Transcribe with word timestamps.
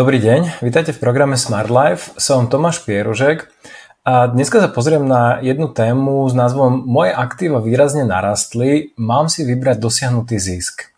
Dobrý 0.00 0.16
deň, 0.16 0.64
vítajte 0.64 0.96
v 0.96 1.02
programe 1.04 1.36
Smart 1.36 1.68
Life. 1.68 2.16
Som 2.16 2.48
Tomáš 2.48 2.80
Pieružek 2.88 3.52
a 4.00 4.32
dneska 4.32 4.56
sa 4.56 4.72
pozriem 4.72 5.04
na 5.04 5.44
jednu 5.44 5.68
tému 5.68 6.24
s 6.24 6.32
názvom 6.32 6.88
Moje 6.88 7.12
aktíva 7.12 7.60
výrazne 7.60 8.08
narastli, 8.08 8.96
mám 8.96 9.28
si 9.28 9.44
vybrať 9.44 9.76
dosiahnutý 9.76 10.40
zisk. 10.40 10.88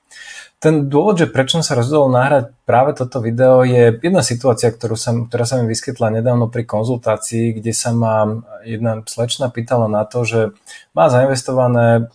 Ten 0.62 0.86
dôvod, 0.86 1.18
že 1.18 1.26
prečo 1.26 1.58
som 1.58 1.66
sa 1.66 1.74
rozhodol 1.74 2.14
nahrať 2.14 2.54
práve 2.62 2.94
toto 2.94 3.18
video 3.18 3.66
je 3.66 3.90
jedna 3.90 4.22
situácia, 4.22 4.70
ktorú 4.70 4.94
som, 4.94 5.26
ktorá 5.26 5.50
sa 5.50 5.58
mi 5.58 5.66
vyskytla 5.66 6.22
nedávno 6.22 6.46
pri 6.46 6.62
konzultácii, 6.62 7.58
kde 7.58 7.74
sa 7.74 7.90
ma 7.90 8.46
jedna 8.62 9.02
slečna 9.02 9.50
pýtala 9.50 9.90
na 9.90 10.06
to, 10.06 10.22
že 10.22 10.54
má 10.94 11.10
zainvestované 11.10 12.06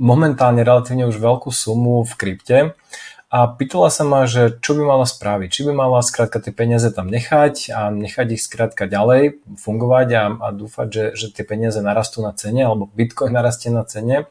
momentálne 0.00 0.64
relatívne 0.64 1.04
už 1.04 1.20
veľkú 1.20 1.52
sumu 1.52 2.00
v 2.00 2.12
krypte 2.16 2.72
a 3.34 3.50
pýtala 3.50 3.90
sa 3.90 4.06
ma, 4.06 4.30
že 4.30 4.62
čo 4.62 4.78
by 4.78 4.86
mala 4.86 5.02
spraviť. 5.10 5.50
Či 5.50 5.62
by 5.66 5.72
mala 5.74 6.06
skrátka 6.06 6.38
tie 6.38 6.54
peniaze 6.54 6.86
tam 6.94 7.10
nechať 7.10 7.74
a 7.74 7.90
nechať 7.90 8.38
ich 8.38 8.46
skrátka 8.46 8.86
ďalej 8.86 9.42
fungovať 9.58 10.08
a, 10.14 10.22
a 10.38 10.48
dúfať, 10.54 10.86
že, 10.86 11.04
že 11.18 11.26
tie 11.34 11.42
peniaze 11.42 11.82
narastú 11.82 12.22
na 12.22 12.30
cene 12.30 12.62
alebo 12.62 12.86
Bitcoin 12.94 13.34
narastie 13.34 13.74
na 13.74 13.82
cene. 13.82 14.30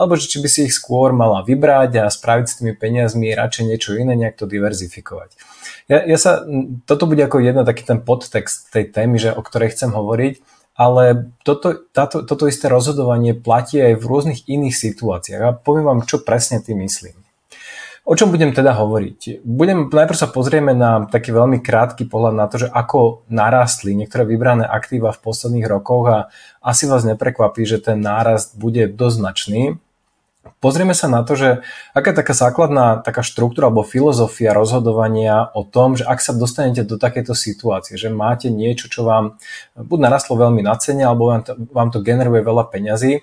Alebo 0.00 0.16
že 0.16 0.32
či 0.32 0.40
by 0.40 0.48
si 0.48 0.64
ich 0.64 0.72
skôr 0.72 1.12
mala 1.12 1.44
vybrať 1.44 2.00
a 2.00 2.08
spraviť 2.08 2.46
s 2.48 2.56
tými 2.64 2.72
peniazmi 2.72 3.36
radšej 3.36 3.64
niečo 3.68 4.00
iné, 4.00 4.16
nejak 4.16 4.40
to 4.40 4.48
diverzifikovať. 4.48 5.36
Ja, 5.92 6.08
ja 6.08 6.16
sa, 6.16 6.40
toto 6.88 7.04
bude 7.04 7.20
ako 7.28 7.44
jedna 7.44 7.68
taký 7.68 7.84
ten 7.84 8.00
podtext 8.00 8.72
tej 8.72 8.88
témy, 8.88 9.20
že, 9.20 9.36
o 9.36 9.44
ktorej 9.44 9.76
chcem 9.76 9.92
hovoriť, 9.92 10.40
ale 10.72 11.36
toto, 11.44 11.76
táto, 11.92 12.24
toto 12.24 12.48
isté 12.48 12.72
rozhodovanie 12.72 13.36
platí 13.36 13.76
aj 13.76 14.00
v 14.00 14.08
rôznych 14.08 14.40
iných 14.48 14.72
situáciách. 14.72 15.42
A 15.44 15.52
poviem 15.52 15.84
vám, 15.84 16.08
čo 16.08 16.24
presne 16.24 16.64
tým 16.64 16.80
myslím. 16.88 17.27
O 18.08 18.16
čom 18.16 18.32
budem 18.32 18.56
teda 18.56 18.72
hovoriť? 18.72 19.44
Budem, 19.44 19.92
najprv 19.92 20.16
sa 20.16 20.32
pozrieme 20.32 20.72
na 20.72 21.04
taký 21.04 21.28
veľmi 21.28 21.60
krátky 21.60 22.08
pohľad 22.08 22.34
na 22.40 22.48
to, 22.48 22.64
že 22.64 22.72
ako 22.72 23.28
narastli 23.28 23.92
niektoré 23.92 24.24
vybrané 24.24 24.64
aktíva 24.64 25.12
v 25.12 25.20
posledných 25.20 25.68
rokoch 25.68 26.08
a 26.08 26.18
asi 26.64 26.88
vás 26.88 27.04
neprekvapí, 27.04 27.68
že 27.68 27.84
ten 27.84 28.00
nárast 28.00 28.56
bude 28.56 28.88
dosť 28.88 29.16
značný. 29.20 29.60
Pozrieme 30.58 30.96
sa 30.96 31.06
na 31.06 31.20
to, 31.22 31.36
že 31.36 31.60
aká 31.92 32.10
je 32.10 32.18
taká 32.20 32.34
základná 32.34 32.98
taká 33.04 33.20
štruktúra 33.20 33.70
alebo 33.70 33.86
filozofia 33.86 34.56
rozhodovania 34.56 35.52
o 35.52 35.62
tom, 35.62 35.94
že 35.94 36.08
ak 36.08 36.18
sa 36.18 36.32
dostanete 36.32 36.82
do 36.82 36.96
takéto 36.96 37.36
situácie, 37.36 38.00
že 38.00 38.08
máte 38.08 38.48
niečo, 38.48 38.88
čo 38.88 39.04
vám 39.06 39.38
buď 39.76 39.98
narastlo 39.98 40.34
veľmi 40.40 40.64
na 40.64 40.74
cene, 40.80 41.06
alebo 41.06 41.30
vám 41.30 41.42
to, 41.46 41.52
vám 41.70 41.88
to 41.94 41.98
generuje 42.00 42.40
veľa 42.42 42.64
peňazí, 42.72 43.22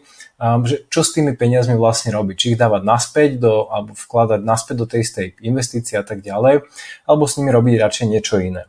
že 0.66 0.76
čo 0.92 1.02
s 1.02 1.16
tými 1.16 1.34
peniazmi 1.34 1.74
vlastne 1.80 2.14
robiť. 2.14 2.36
Či 2.36 2.48
ich 2.56 2.60
dávať 2.60 2.82
naspäť 2.86 3.30
do, 3.42 3.68
alebo 3.68 3.96
vkladať 3.96 4.40
naspäť 4.44 4.76
do 4.78 4.86
tej 4.86 5.00
istej 5.04 5.28
investície 5.42 5.96
a 5.96 6.06
tak 6.06 6.24
ďalej, 6.24 6.68
alebo 7.08 7.24
s 7.26 7.36
nimi 7.40 7.50
robiť 7.52 7.76
radšej 7.82 8.06
niečo 8.08 8.38
iné. 8.44 8.68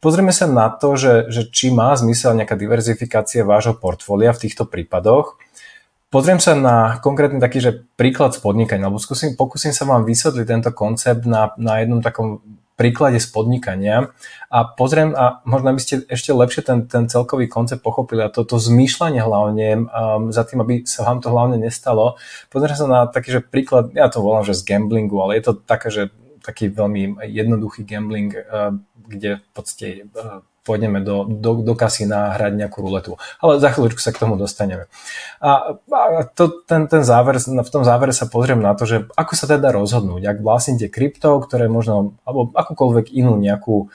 Pozrieme 0.00 0.32
sa 0.32 0.48
na 0.48 0.72
to, 0.72 0.96
že, 0.96 1.28
že 1.28 1.52
či 1.52 1.68
má 1.68 1.92
zmysel 1.92 2.32
nejaká 2.32 2.56
diverzifikácia 2.56 3.44
vášho 3.44 3.76
portfólia 3.76 4.32
v 4.32 4.48
týchto 4.48 4.64
prípadoch, 4.64 5.36
Pozriem 6.10 6.42
sa 6.42 6.58
na 6.58 6.98
konkrétny 6.98 7.38
taký, 7.38 7.62
že 7.62 7.86
príklad 7.94 8.34
z 8.34 8.42
podnikania, 8.42 8.90
alebo 8.90 8.98
skúsim, 8.98 9.38
pokúsim 9.38 9.70
sa 9.70 9.86
vám 9.86 10.02
vysvetliť 10.02 10.42
tento 10.42 10.70
koncept 10.74 11.22
na, 11.22 11.54
na 11.54 11.78
jednom 11.78 12.02
takom 12.02 12.42
príklade 12.74 13.22
z 13.22 13.30
podnikania 13.30 14.10
a 14.50 14.66
pozriem 14.66 15.14
a 15.14 15.38
možno 15.46 15.70
by 15.70 15.78
ste 15.78 16.02
ešte 16.10 16.34
lepšie 16.34 16.66
ten, 16.66 16.90
ten 16.90 17.06
celkový 17.06 17.46
koncept 17.46 17.84
pochopili 17.84 18.26
a 18.26 18.32
toto 18.32 18.58
zmýšľanie 18.58 19.22
hlavne 19.22 19.86
um, 19.86 20.34
za 20.34 20.42
tým, 20.48 20.66
aby 20.66 20.82
sa 20.82 21.06
vám 21.06 21.22
to 21.22 21.30
hlavne 21.30 21.62
nestalo. 21.62 22.18
Pozriem 22.50 22.74
sa 22.74 22.90
na 22.90 23.00
taký, 23.06 23.38
že 23.38 23.46
príklad, 23.46 23.94
ja 23.94 24.10
to 24.10 24.18
volám, 24.18 24.42
že 24.42 24.58
z 24.58 24.66
gamblingu, 24.66 25.14
ale 25.22 25.38
je 25.38 25.46
to 25.46 25.62
také, 25.62 25.94
že 25.94 26.02
taký 26.42 26.72
veľmi 26.74 27.22
jednoduchý 27.22 27.86
gambling, 27.86 28.34
uh, 28.34 28.74
kde 29.06 29.38
v 29.38 29.50
podstate 29.54 30.10
uh, 30.10 30.42
pôjdeme 30.60 31.00
do, 31.00 31.24
do, 31.24 31.64
do 31.64 31.74
kasína 31.74 32.36
hrať 32.36 32.52
nejakú 32.54 32.84
ruletu. 32.84 33.16
Ale 33.40 33.56
za 33.58 33.72
chvíľučku 33.72 34.00
sa 34.00 34.12
k 34.12 34.20
tomu 34.20 34.36
dostaneme. 34.36 34.86
A, 35.40 35.76
a 35.76 36.22
to, 36.28 36.64
ten, 36.68 36.84
ten 36.86 37.00
záver, 37.00 37.40
v 37.40 37.70
tom 37.72 37.82
závere 37.82 38.12
sa 38.12 38.28
pozriem 38.28 38.60
na 38.60 38.76
to, 38.76 38.84
že 38.84 39.08
ako 39.16 39.32
sa 39.34 39.48
teda 39.48 39.72
rozhodnúť, 39.72 40.22
ak 40.28 40.38
vlastníte 40.44 40.92
krypto, 40.92 41.40
ktoré 41.40 41.72
možno, 41.72 42.14
alebo 42.28 42.52
akúkoľvek 42.52 43.12
inú 43.16 43.40
nejakú 43.40 43.88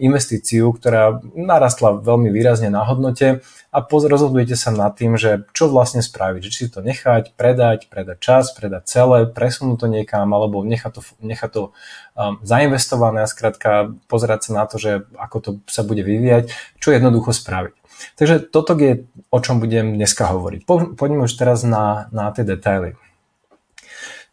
investíciu, 0.00 0.72
ktorá 0.72 1.20
narastla 1.36 2.00
veľmi 2.00 2.32
výrazne 2.32 2.72
na 2.72 2.80
hodnote 2.88 3.44
a 3.68 3.78
rozhodujete 3.84 4.56
sa 4.56 4.72
nad 4.72 4.96
tým, 4.96 5.20
že 5.20 5.44
čo 5.52 5.68
vlastne 5.68 6.00
spraviť, 6.00 6.42
či 6.48 6.64
si 6.64 6.72
to 6.72 6.80
nechať, 6.80 7.36
predať, 7.36 7.92
predať 7.92 8.16
čas, 8.16 8.56
predať 8.56 8.88
celé, 8.88 9.28
presunúť 9.28 9.84
to 9.84 9.86
niekam 9.92 10.32
alebo 10.32 10.64
nechať 10.64 10.92
to, 10.96 11.02
nechať 11.20 11.50
to 11.52 11.62
um, 12.16 12.40
zainvestované 12.40 13.20
a 13.20 13.28
skrátka 13.28 13.92
pozerať 14.08 14.48
sa 14.48 14.50
na 14.56 14.64
to, 14.64 14.80
že 14.80 15.04
ako 15.20 15.36
to 15.44 15.50
sa 15.68 15.84
bude 15.84 16.00
vyvíjať, 16.00 16.48
čo 16.80 16.96
jednoducho 16.96 17.36
spraviť. 17.36 17.76
Takže 18.16 18.48
toto 18.48 18.76
je, 18.76 19.08
o 19.32 19.38
čom 19.40 19.60
budem 19.60 19.96
dneska 19.96 20.28
hovoriť. 20.28 20.68
Po, 20.68 20.96
poďme 20.96 21.28
už 21.28 21.36
teraz 21.36 21.64
na, 21.64 22.08
na 22.12 22.32
tie 22.32 22.44
detaily. 22.44 22.96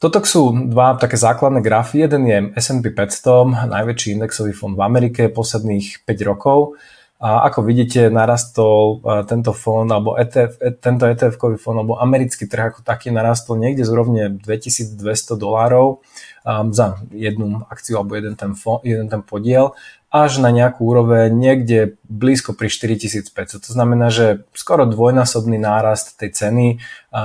Toto 0.03 0.19
sú 0.28 0.52
dva 0.68 1.00
také 1.00 1.16
základné 1.16 1.64
grafy. 1.64 2.03
Jeden 2.03 2.28
je 2.28 2.38
S&P 2.59 2.91
500, 2.91 3.72
najväčší 3.72 4.19
indexový 4.19 4.52
fond 4.52 4.75
v 4.75 4.84
Amerike 4.84 5.31
posledných 5.31 6.03
5 6.03 6.28
rokov. 6.28 6.75
A 7.24 7.47
ako 7.47 7.64
vidíte, 7.64 8.12
narastol 8.12 9.00
e, 9.00 9.24
tento 9.24 9.56
fond, 9.56 9.88
alebo 9.88 10.19
ETF, 10.19 10.59
e, 10.59 10.75
tento 10.75 11.08
ETF-kový 11.08 11.56
fond, 11.56 11.80
alebo 11.80 11.96
americký 11.96 12.52
trh 12.52 12.75
ako 12.75 12.80
taký 12.84 13.16
narastol 13.16 13.56
niekde 13.56 13.88
z 13.88 13.96
úrovne 13.96 14.36
2200 14.44 15.40
dolárov 15.40 16.03
um, 16.43 16.75
za 16.75 16.99
jednu 17.11 17.63
akciu 17.67 17.99
alebo 17.99 18.15
jeden 18.15 18.35
ten, 18.35 18.55
fond, 18.55 18.83
jeden 18.83 19.09
ten 19.09 19.19
podiel 19.19 19.73
až 20.13 20.37
na 20.37 20.53
nejakú 20.53 20.85
úroveň 20.85 21.33
niekde 21.33 21.97
blízko 22.05 22.53
pri 22.53 22.69
4500. 22.69 23.33
To 23.65 23.71
znamená, 23.73 24.13
že 24.13 24.45
skoro 24.53 24.85
dvojnásobný 24.85 25.57
nárast 25.57 26.21
tej 26.21 26.37
ceny 26.37 26.65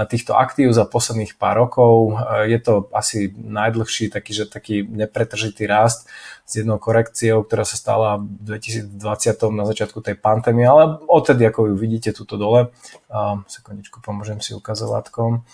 týchto 0.09 0.33
aktív 0.33 0.73
za 0.73 0.89
posledných 0.89 1.37
pár 1.37 1.69
rokov. 1.69 2.17
Je 2.49 2.57
to 2.57 2.89
asi 2.97 3.37
najdlhší 3.37 4.09
taký, 4.09 4.33
že 4.33 4.49
taký 4.49 4.89
nepretržitý 4.89 5.69
rast 5.69 6.09
s 6.49 6.65
jednou 6.65 6.81
korekciou, 6.81 7.45
ktorá 7.45 7.69
sa 7.69 7.77
stala 7.77 8.25
v 8.25 8.57
2020 8.57 8.97
na 9.53 9.69
začiatku 9.69 10.01
tej 10.01 10.17
pandémie, 10.17 10.65
ale 10.65 10.97
odtedy, 11.13 11.45
ako 11.45 11.69
ju 11.69 11.75
vidíte 11.77 12.17
tuto 12.17 12.41
dole, 12.41 12.73
sekundičku, 13.53 14.01
pomôžem 14.01 14.41
si 14.41 14.57
ukazovátkom, 14.57 15.45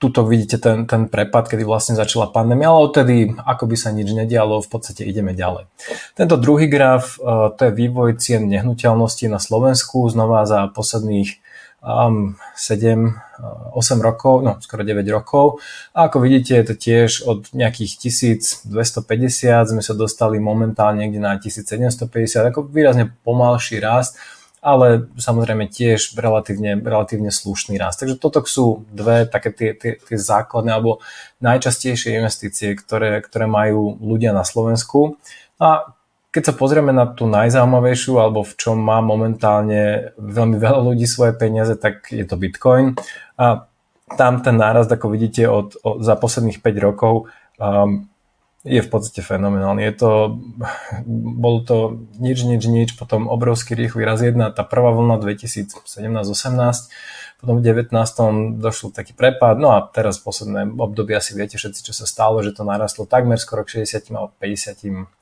tuto 0.00 0.26
vidíte 0.26 0.58
ten, 0.58 0.86
ten 0.88 1.06
prepad, 1.06 1.46
kedy 1.46 1.62
vlastne 1.62 1.94
začala 1.94 2.32
pandémia, 2.32 2.72
ale 2.72 2.90
odtedy 2.90 3.16
ako 3.38 3.70
by 3.70 3.76
sa 3.78 3.94
nič 3.94 4.10
nedialo, 4.10 4.64
v 4.64 4.68
podstate 4.68 5.06
ideme 5.06 5.36
ďalej. 5.36 5.70
Tento 6.18 6.36
druhý 6.40 6.66
graf, 6.66 7.16
e, 7.16 7.54
to 7.54 7.60
je 7.68 7.72
vývoj 7.72 8.18
cien 8.18 8.48
nehnuteľností 8.50 9.30
na 9.30 9.38
Slovensku, 9.38 10.08
znova 10.10 10.48
za 10.48 10.66
posledných 10.72 11.44
um, 11.84 12.36
7, 12.56 13.12
8 13.74 14.00
rokov, 14.00 14.42
no 14.42 14.56
skoro 14.64 14.82
9 14.82 15.04
rokov. 15.12 15.60
A 15.92 16.08
ako 16.08 16.24
vidíte, 16.24 16.56
je 16.56 16.64
to 16.64 16.74
tiež 16.74 17.10
od 17.28 17.52
nejakých 17.52 18.08
1250 18.08 18.64
sme 19.70 19.82
sa 19.84 19.92
dostali 19.92 20.40
momentálne 20.40 21.04
niekde 21.04 21.20
na 21.20 21.36
1750, 21.36 22.50
ako 22.50 22.66
výrazne 22.72 23.12
pomalší 23.22 23.78
rast 23.84 24.16
ale 24.64 25.12
samozrejme 25.20 25.68
tiež 25.68 26.16
relatívne, 26.16 26.80
relatívne 26.80 27.28
slušný 27.28 27.76
rast. 27.76 28.00
Takže 28.00 28.16
toto 28.16 28.40
sú 28.48 28.88
dve 28.88 29.28
také 29.28 29.52
tie, 29.52 29.70
tie, 29.76 30.00
tie 30.00 30.16
základné 30.16 30.72
alebo 30.72 31.04
najčastejšie 31.44 32.16
investície, 32.16 32.72
ktoré, 32.72 33.20
ktoré 33.20 33.44
majú 33.44 34.00
ľudia 34.00 34.32
na 34.32 34.40
Slovensku. 34.40 35.20
A 35.60 35.92
keď 36.32 36.50
sa 36.50 36.54
pozrieme 36.56 36.96
na 36.96 37.04
tú 37.04 37.28
najzaujímavejšiu, 37.28 38.16
alebo 38.16 38.40
v 38.42 38.56
čom 38.56 38.80
má 38.80 39.04
momentálne 39.04 40.16
veľmi 40.16 40.56
veľa 40.56 40.80
ľudí 40.80 41.04
svoje 41.04 41.36
peniaze, 41.36 41.76
tak 41.76 42.08
je 42.08 42.24
to 42.24 42.40
Bitcoin. 42.40 42.96
A 43.36 43.68
tam 44.16 44.40
ten 44.40 44.56
nárast, 44.56 44.88
ako 44.88 45.12
vidíte, 45.12 45.44
od, 45.44 45.76
od, 45.84 46.00
za 46.00 46.16
posledných 46.16 46.64
5 46.64 46.86
rokov 46.88 47.28
um, 47.60 48.08
je 48.64 48.80
v 48.80 48.88
podstate 48.88 49.20
fenomenálny. 49.20 49.84
Je 49.84 49.94
to, 49.94 50.10
bolo 51.36 51.60
to 51.60 51.76
nič, 52.16 52.48
nič, 52.48 52.64
nič, 52.64 52.90
potom 52.96 53.28
obrovský 53.28 53.76
rýchly 53.76 54.08
raz 54.08 54.24
jedna, 54.24 54.48
tá 54.48 54.64
prvá 54.64 54.88
vlna 54.88 55.20
2017-18, 55.20 55.84
potom 57.44 57.60
v 57.60 57.62
19. 57.62 57.92
došlo 58.56 58.88
taký 58.88 59.12
prepad, 59.12 59.60
no 59.60 59.76
a 59.76 59.84
teraz 59.84 60.16
posledné 60.16 60.80
obdobie 60.80 61.12
asi 61.12 61.36
viete 61.36 61.60
všetci, 61.60 61.84
čo 61.84 61.92
sa 61.92 62.08
stalo, 62.08 62.40
že 62.40 62.56
to 62.56 62.64
narastlo 62.64 63.04
takmer 63.04 63.36
skoro 63.36 63.68
k 63.68 63.84
60 63.84 64.16
alebo 64.16 64.32
50 64.40 65.12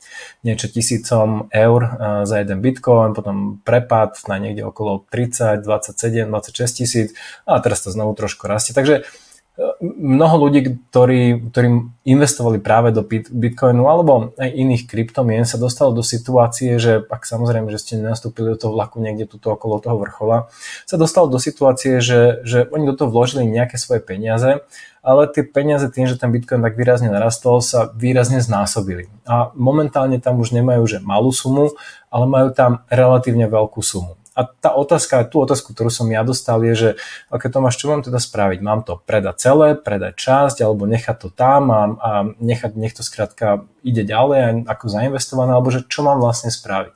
niečo 0.47 0.71
tisícom 0.71 1.51
eur 1.51 1.81
eh, 1.83 1.91
za 2.23 2.39
jeden 2.39 2.63
bitcoin, 2.63 3.11
potom 3.11 3.59
prepad 3.67 4.23
na 4.31 4.39
niekde 4.39 4.63
okolo 4.63 5.03
30, 5.11 5.67
27, 5.67 6.31
26 6.31 6.79
tisíc 6.79 7.09
a 7.43 7.59
teraz 7.59 7.83
to 7.83 7.91
znovu 7.91 8.15
trošku 8.15 8.47
rastie. 8.47 8.71
Takže 8.71 9.03
mnoho 9.85 10.49
ľudí, 10.49 10.81
ktorí, 10.89 11.53
ktorí 11.53 11.69
investovali 12.09 12.57
práve 12.57 12.89
do 12.89 13.05
Bitcoinu 13.05 13.85
alebo 13.85 14.33
aj 14.41 14.49
iných 14.49 14.89
kryptomien 14.89 15.45
sa 15.45 15.61
dostalo 15.61 15.93
do 15.93 16.01
situácie, 16.01 16.81
že 16.81 17.05
ak 17.05 17.29
samozrejme, 17.29 17.69
že 17.69 17.77
ste 17.77 18.01
nenastúpili 18.01 18.57
do 18.57 18.57
toho 18.57 18.73
vlaku 18.73 18.97
niekde 19.05 19.29
tuto 19.29 19.53
okolo 19.53 19.77
toho 19.77 20.01
vrchola, 20.01 20.49
sa 20.89 20.97
dostalo 20.97 21.29
do 21.29 21.37
situácie, 21.37 22.01
že, 22.01 22.41
že 22.49 22.65
oni 22.73 22.89
do 22.89 22.97
toho 22.97 23.13
vložili 23.13 23.45
nejaké 23.45 23.77
svoje 23.77 24.01
peniaze, 24.01 24.65
ale 25.05 25.29
tie 25.29 25.45
peniaze 25.45 25.85
tým, 25.93 26.09
že 26.09 26.17
ten 26.17 26.33
Bitcoin 26.33 26.65
tak 26.65 26.73
výrazne 26.73 27.13
narastol, 27.13 27.61
sa 27.61 27.93
výrazne 27.93 28.41
znásobili. 28.41 29.13
A 29.29 29.53
momentálne 29.53 30.17
tam 30.17 30.41
už 30.41 30.57
nemajú 30.57 30.89
že 30.89 30.99
malú 31.05 31.29
sumu, 31.29 31.77
ale 32.09 32.25
majú 32.25 32.49
tam 32.57 32.89
relatívne 32.89 33.45
veľkú 33.53 33.85
sumu. 33.85 34.17
A 34.43 34.51
tá 34.59 34.75
otázka, 34.75 35.23
tú 35.31 35.39
otázku, 35.47 35.71
ktorú 35.71 35.87
som 35.87 36.11
ja 36.11 36.27
dostal, 36.27 36.59
je, 36.67 36.75
že 36.75 36.91
ok, 37.31 37.47
Tomáš, 37.47 37.79
čo 37.79 37.87
mám 37.87 38.03
teda 38.03 38.19
spraviť? 38.19 38.59
Mám 38.59 38.83
to 38.83 38.99
predať 38.99 39.39
celé, 39.39 39.79
predať 39.79 40.19
časť, 40.19 40.67
alebo 40.67 40.91
nechať 40.91 41.17
to 41.23 41.29
tam 41.31 41.71
a, 41.71 41.83
a 41.95 42.11
nechať, 42.43 42.75
nech 42.75 42.93
to 42.99 43.07
skrátka 43.07 43.71
ide 43.87 44.03
ďalej 44.03 44.67
ako 44.67 44.85
zainvestované, 44.91 45.55
alebo 45.55 45.71
že 45.71 45.87
čo 45.87 46.03
mám 46.03 46.19
vlastne 46.19 46.51
spraviť? 46.51 46.95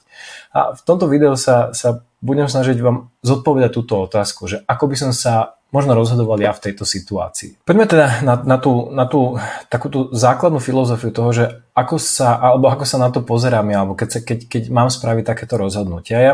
A 0.50 0.74
v 0.74 0.80
tomto 0.82 1.06
videu 1.06 1.38
sa, 1.38 1.70
sa 1.70 2.02
budem 2.24 2.50
snažiť 2.50 2.82
vám 2.82 3.12
zodpovedať 3.22 3.70
túto 3.70 3.94
otázku, 4.02 4.50
že 4.50 4.66
ako 4.66 4.84
by 4.90 4.96
som 4.98 5.10
sa 5.14 5.60
možno 5.76 5.92
rozhodoval 5.92 6.40
ja 6.40 6.56
v 6.56 6.64
tejto 6.64 6.88
situácii. 6.88 7.60
Poďme 7.68 7.84
teda 7.84 8.24
na, 8.24 8.40
na, 8.40 8.56
tú, 8.56 8.88
na 8.88 9.04
tú 9.04 9.36
takúto 9.68 10.08
základnú 10.16 10.56
filozofiu 10.56 11.12
toho, 11.12 11.30
že 11.36 11.44
ako 11.76 12.00
sa, 12.00 12.40
alebo 12.40 12.72
ako 12.72 12.88
sa 12.88 12.96
na 12.96 13.12
to 13.12 13.20
pozerám 13.20 13.68
ja, 13.68 13.84
alebo 13.84 13.92
keď, 13.92 14.08
sa, 14.08 14.18
keď, 14.24 14.38
keď 14.48 14.62
mám 14.72 14.88
spraviť 14.88 15.24
takéto 15.28 15.60
rozhodnutia. 15.60 16.16
Ja, 16.16 16.32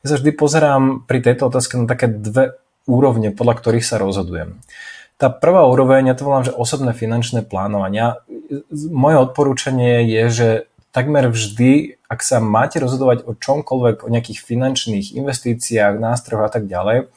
ja 0.00 0.06
sa 0.06 0.14
vždy 0.14 0.30
pozerám 0.38 1.02
pri 1.10 1.18
tejto 1.18 1.50
otázke 1.50 1.74
na 1.74 1.90
také 1.90 2.06
dve 2.06 2.54
úrovne, 2.86 3.34
podľa 3.34 3.58
ktorých 3.58 3.82
sa 3.82 3.98
rozhodujem. 3.98 4.62
Tá 5.18 5.30
prvá 5.30 5.66
úroveň, 5.66 6.10
ja 6.10 6.18
to 6.18 6.26
volám, 6.26 6.46
že 6.46 6.54
osobné 6.54 6.94
finančné 6.94 7.46
plánovania. 7.46 8.22
Moje 8.90 9.16
odporúčanie 9.18 10.06
je, 10.06 10.24
že 10.30 10.48
takmer 10.94 11.26
vždy, 11.26 11.98
ak 12.06 12.22
sa 12.22 12.38
máte 12.38 12.78
rozhodovať 12.78 13.26
o 13.26 13.34
čomkoľvek, 13.34 14.06
o 14.06 14.08
nejakých 14.14 14.38
finančných 14.38 15.18
investíciách, 15.18 15.98
nástrojoch 15.98 16.46
a 16.46 16.52
tak 16.54 16.70
ďalej, 16.70 17.10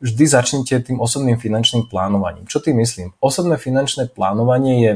vždy 0.00 0.24
začnite 0.24 0.74
tým 0.80 0.96
osobným 0.96 1.36
finančným 1.36 1.92
plánovaním. 1.92 2.48
Čo 2.48 2.64
tým 2.64 2.80
myslím? 2.80 3.12
Osobné 3.20 3.60
finančné 3.60 4.08
plánovanie 4.08 4.74
je, 4.80 4.92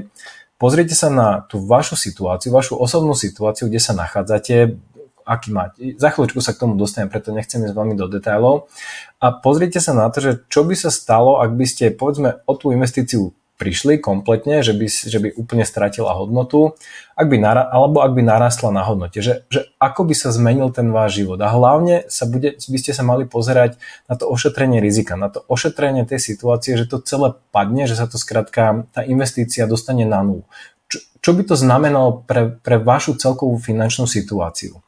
pozrite 0.57 0.97
sa 0.97 1.13
na 1.13 1.45
tú 1.45 1.61
vašu 1.61 1.93
situáciu, 2.01 2.57
vašu 2.57 2.81
osobnú 2.81 3.13
situáciu, 3.13 3.69
kde 3.69 3.85
sa 3.85 3.93
nachádzate, 3.93 4.81
aký 5.29 5.53
máte. 5.53 6.01
Za 6.01 6.11
chvíľočku 6.17 6.41
sa 6.41 6.57
k 6.57 6.65
tomu 6.65 6.81
dostanem, 6.81 7.13
preto 7.13 7.37
nechcem 7.37 7.61
ísť 7.63 7.77
veľmi 7.77 7.95
do 8.01 8.09
detailov. 8.09 8.73
A 9.21 9.29
pozrite 9.29 9.77
sa 9.79 9.93
na 9.93 10.09
to, 10.09 10.25
že 10.25 10.33
čo 10.49 10.65
by 10.65 10.73
sa 10.73 10.89
stalo, 10.89 11.39
ak 11.39 11.53
by 11.53 11.69
ste, 11.69 11.93
povedzme, 11.93 12.41
o 12.49 12.53
tú 12.57 12.73
investíciu 12.73 13.37
prišli 13.61 14.03
kompletne, 14.03 14.65
že 14.65 14.75
by, 14.75 14.87
že 14.89 15.19
by 15.23 15.29
úplne 15.39 15.63
stratila 15.63 16.17
hodnotu, 16.19 16.75
ak 17.15 17.27
by 17.31 17.37
nara, 17.39 17.63
alebo 17.69 18.03
ak 18.03 18.13
by 18.17 18.23
narastla 18.25 18.75
na 18.75 18.83
hodnote, 18.83 19.23
že, 19.23 19.47
že 19.53 19.71
ako 19.79 20.09
by 20.11 20.15
sa 20.19 20.35
zmenil 20.35 20.73
ten 20.75 20.91
váš 20.91 21.23
život. 21.23 21.39
A 21.39 21.53
hlavne 21.53 22.09
sa 22.11 22.27
bude, 22.27 22.59
by 22.59 22.79
ste 22.81 22.91
sa 22.91 23.07
mali 23.07 23.29
pozerať 23.29 23.79
na 24.11 24.19
to 24.19 24.27
ošetrenie 24.27 24.83
rizika, 24.83 25.15
na 25.15 25.31
to 25.31 25.47
ošetrenie 25.47 26.03
tej 26.09 26.19
situácie, 26.19 26.75
že 26.75 26.91
to 26.91 26.99
celé 27.05 27.39
padne, 27.55 27.87
že 27.87 27.95
sa 27.95 28.11
to 28.11 28.19
skrátka, 28.19 28.89
tá 28.91 29.07
investícia 29.07 29.69
dostane 29.69 30.09
na 30.09 30.25
nulu 30.27 30.49
čo 31.23 31.31
by 31.39 31.43
to 31.47 31.55
znamenalo 31.55 32.27
pre, 32.27 32.51
pre 32.51 32.83
vašu 32.83 33.15
celkovú 33.15 33.55
finančnú 33.57 34.11
situáciu. 34.11 34.83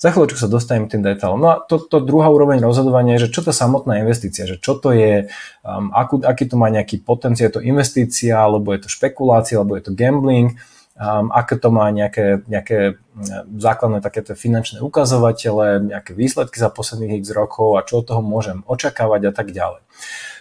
Za 0.00 0.10
chvíľočku 0.10 0.38
sa 0.40 0.48
dostanem 0.48 0.88
tým 0.88 1.02
detailom. 1.04 1.40
No 1.40 1.48
a 1.52 1.56
to, 1.60 1.80
to 1.80 2.00
druhá 2.00 2.30
úroveň 2.32 2.62
rozhodovania 2.62 3.16
je, 3.16 3.28
že 3.28 3.38
čo 3.38 3.40
to 3.46 3.52
samotná 3.52 4.00
investícia, 4.00 4.48
že 4.48 4.56
čo 4.58 4.78
to 4.78 4.94
je, 4.94 5.28
um, 5.66 5.92
akú, 5.92 6.22
aký 6.22 6.48
to 6.48 6.56
má 6.56 6.72
nejaký 6.72 7.02
potenciál, 7.04 7.50
je 7.52 7.56
to 7.60 7.66
investícia, 7.66 8.38
alebo 8.38 8.72
je 8.72 8.86
to 8.86 8.88
špekulácia, 8.88 9.60
alebo 9.60 9.76
je 9.76 9.84
to 9.88 9.96
gambling, 9.96 10.56
um, 10.96 11.28
aké 11.30 11.58
to 11.60 11.68
má 11.68 11.90
nejaké, 11.92 12.42
nejaké 12.48 12.96
um, 12.96 13.58
základné 13.58 14.00
takéto 14.00 14.32
finančné 14.38 14.80
ukazovatele, 14.80 15.92
nejaké 15.92 16.16
výsledky 16.16 16.56
za 16.58 16.72
posledných 16.72 17.20
x 17.20 17.30
rokov 17.36 17.76
a 17.76 17.84
čo 17.84 18.00
od 18.00 18.08
toho 18.08 18.22
môžem 18.24 18.64
očakávať 18.64 19.30
a 19.30 19.32
tak 19.34 19.52
ďalej. 19.52 19.82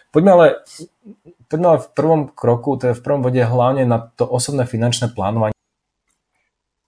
Poďme 0.09 0.31
ale 0.33 0.45
poďme 1.49 1.67
ale 1.75 1.79
v 1.81 1.89
prvom 1.97 2.21
kroku, 2.29 2.77
teda 2.77 2.93
v 2.93 3.03
prvom 3.03 3.21
bode 3.25 3.41
hlavne 3.41 3.83
na 3.83 3.97
to 4.13 4.23
osobné 4.29 4.69
finančné 4.69 5.11
plánovanie. 5.11 5.57